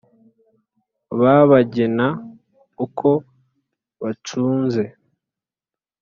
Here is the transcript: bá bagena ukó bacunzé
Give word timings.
bá 1.19 1.33
bagena 1.49 2.07
ukó 2.85 3.13
bacunzé 4.01 4.85